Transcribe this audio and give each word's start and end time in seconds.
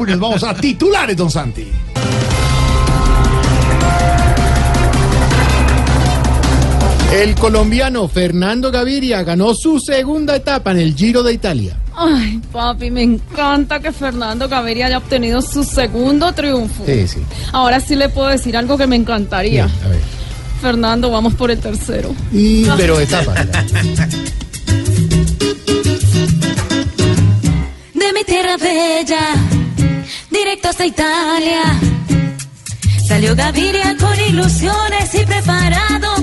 Populi. 0.00 0.12
Nos 0.12 0.20
vamos 0.20 0.42
a 0.44 0.54
titulares, 0.54 1.16
don 1.16 1.30
Santi. 1.30 1.66
El 7.12 7.34
colombiano 7.34 8.08
Fernando 8.08 8.70
Gaviria 8.70 9.22
ganó 9.24 9.52
su 9.52 9.78
segunda 9.80 10.36
etapa 10.36 10.70
en 10.70 10.78
el 10.78 10.94
Giro 10.94 11.22
de 11.22 11.34
Italia. 11.34 11.76
Ay, 11.94 12.40
papi, 12.52 12.90
me 12.90 13.02
encanta 13.02 13.80
que 13.80 13.92
Fernando 13.92 14.48
Gaviria 14.48 14.86
haya 14.86 14.98
obtenido 14.98 15.42
su 15.42 15.64
segundo 15.64 16.32
triunfo. 16.32 16.84
Sí, 16.86 17.06
sí. 17.06 17.18
Ahora 17.52 17.80
sí 17.80 17.94
le 17.96 18.08
puedo 18.08 18.28
decir 18.28 18.56
algo 18.56 18.78
que 18.78 18.86
me 18.86 18.96
encantaría. 18.96 19.64
A 19.64 19.88
ver. 19.88 20.00
Fernando, 20.62 21.10
vamos 21.10 21.34
por 21.34 21.50
el 21.50 21.58
tercero. 21.58 22.14
Y, 22.32 22.64
pero 22.76 22.98
etapa. 23.00 23.34
hasta 30.70 30.86
Italia. 30.86 31.62
Salió 33.04 33.34
Gaviria 33.34 33.96
con 33.98 34.18
ilusiones 34.20 35.14
y 35.14 35.26
preparado 35.26 36.14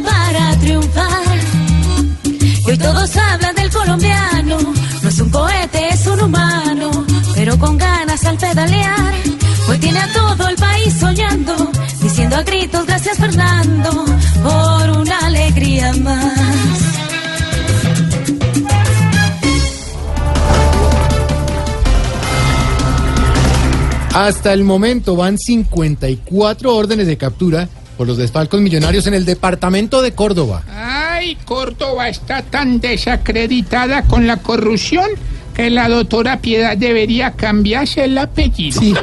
Hasta 24.17 24.51
el 24.51 24.63
momento 24.63 25.15
van 25.15 25.37
54 25.37 26.75
órdenes 26.75 27.05
de 27.05 27.17
captura 27.17 27.69
por 27.97 28.07
los 28.07 28.17
desfalcos 28.17 28.59
millonarios 28.61 29.05
en 29.05 29.13
el 29.13 29.25
departamento 29.25 30.01
de 30.01 30.13
Córdoba. 30.13 30.63
Ay, 30.73 31.37
Córdoba 31.45 32.09
está 32.09 32.41
tan 32.41 32.79
desacreditada 32.79 34.05
con 34.07 34.25
la 34.25 34.37
corrupción 34.37 35.07
que 35.53 35.69
la 35.69 35.87
doctora 35.87 36.39
Piedad 36.41 36.75
debería 36.75 37.33
cambiarse 37.33 38.05
el 38.05 38.17
apellido. 38.17 38.81
Sí. 38.81 38.95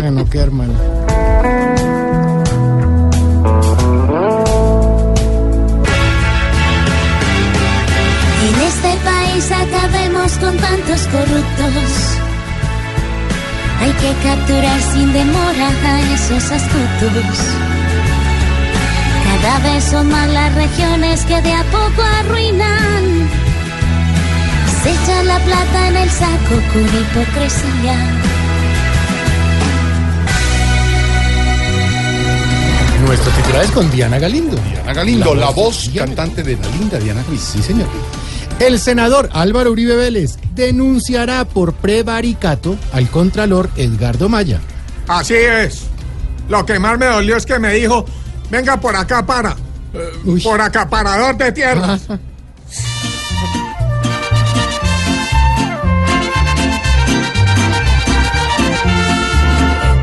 bueno, 0.00 0.28
qué 0.28 0.38
hermano. 0.38 0.74
En 8.42 8.60
este 8.66 8.96
país 9.04 9.52
acabemos 9.52 10.32
con 10.32 10.56
tantos 10.56 11.06
corruptos. 11.06 12.27
Hay 13.80 13.92
que 13.92 14.12
capturar 14.22 14.80
sin 14.92 15.12
demora 15.12 15.68
a 15.84 16.00
esos 16.14 16.50
astutos. 16.50 17.38
Cada 19.40 19.58
vez 19.60 19.84
son 19.84 20.08
más 20.08 20.28
las 20.28 20.54
regiones 20.54 21.24
que 21.24 21.40
de 21.40 21.52
a 21.52 21.62
poco 21.64 22.02
arruinan. 22.20 23.28
Se 24.82 24.90
echa 24.90 25.22
la 25.22 25.38
plata 25.38 25.88
en 25.88 25.96
el 25.96 26.10
saco 26.10 26.54
con 26.72 26.82
hipocresía. 26.82 27.96
Nuestro 33.06 33.30
titular 33.32 33.64
es 33.64 33.70
con 33.70 33.90
Diana 33.90 34.18
Galindo. 34.18 34.56
Diana 34.56 34.92
Galindo, 34.92 35.34
la 35.34 35.50
voz 35.50 35.90
Diana. 35.92 36.06
cantante 36.06 36.42
de 36.42 36.56
la 36.56 36.68
linda 36.68 36.98
Diana 36.98 37.22
Galindo. 37.22 37.44
Sí, 37.44 37.62
señor. 37.62 37.88
El 38.60 38.80
senador 38.80 39.28
Álvaro 39.32 39.70
Uribe 39.70 39.94
Vélez 39.94 40.36
denunciará 40.54 41.44
por 41.44 41.74
prevaricato 41.74 42.76
al 42.92 43.08
contralor 43.08 43.70
Edgardo 43.76 44.28
Maya. 44.28 44.60
Así 45.06 45.34
es. 45.34 45.84
Lo 46.48 46.66
que 46.66 46.78
más 46.78 46.98
me 46.98 47.06
dolió 47.06 47.36
es 47.36 47.46
que 47.46 47.58
me 47.58 47.72
dijo, 47.74 48.04
venga 48.50 48.80
por 48.80 48.96
acá 48.96 49.24
para, 49.24 49.56
eh, 49.94 50.40
por 50.42 50.60
acaparador 50.60 51.36
de 51.36 51.52
tierras. 51.52 52.02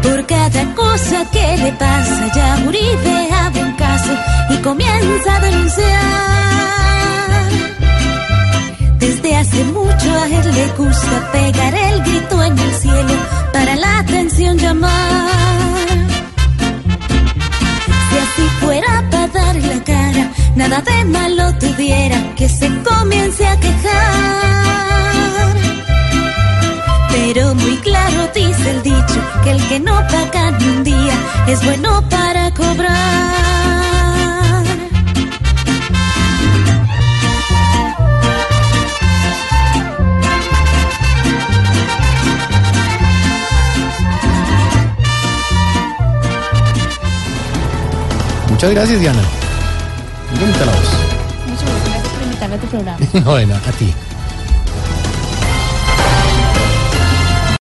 Por 0.01 0.25
cada 0.27 0.75
cosa 0.75 1.29
que 1.31 1.57
le 1.57 1.71
pasa, 1.73 2.31
ya 2.33 2.63
Uribe 2.65 3.29
abre 3.33 3.63
un 3.63 3.73
caso 3.73 4.11
y 4.49 4.57
comienza 4.61 5.35
a 5.35 5.39
denunciar. 5.41 6.44
Mucho 9.95 10.19
a 10.19 10.28
él 10.28 10.53
le 10.53 10.67
gusta 10.78 11.31
pegar 11.31 11.73
el 11.73 12.01
grito 12.03 12.44
en 12.44 12.57
el 12.57 12.73
cielo 12.75 13.13
para 13.53 13.75
la 13.75 14.00
atención 14.00 14.57
llamar. 14.57 15.89
Si 18.09 18.17
así 18.17 18.50
fuera 18.59 19.03
para 19.09 19.28
dar 19.28 19.56
la 19.56 19.83
cara, 19.83 20.31
nada 20.56 20.81
de 20.81 21.06
malo 21.06 21.53
tuviera 21.59 22.35
que 22.35 22.50
se 22.50 22.69
comience 22.83 23.45
a 23.47 23.59
quejar. 23.59 25.56
Pero 27.12 27.56
muy 27.56 27.77
claro 27.77 28.29
dice 28.33 28.72
el 28.72 28.83
dicho 28.83 29.19
que 29.44 29.51
el 29.51 29.67
que 29.67 29.79
no 29.79 29.95
paga 30.07 30.51
ni 30.51 30.66
un 30.67 30.83
día 30.83 31.13
es 31.47 31.63
bueno 31.63 32.03
para 32.09 32.51
cobrar. 32.53 33.54
Muchas 48.55 48.71
gracias, 48.71 49.01
Diana. 49.01 49.21
Muy 50.31 50.39
bonita 50.39 50.66
la 50.66 50.71
voz. 50.71 50.89
Muchas 51.45 51.66
gracias 51.66 52.07
por 52.07 52.23
invitarme 52.23 52.55
a 52.55 52.57
tu 52.57 52.67
programa. 52.67 52.97
Bueno, 53.25 53.55
a 53.55 53.71
ti. 53.73 53.93